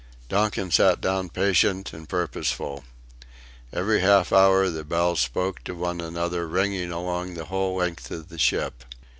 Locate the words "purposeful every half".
2.09-4.33